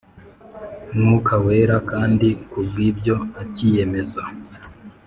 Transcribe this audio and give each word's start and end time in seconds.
Mwuka 0.97 1.33
Wera 1.45 1.77
kandi 1.91 2.27
kubw 2.49 2.75
ibyo 2.89 3.15
akiyemeza 3.41 4.23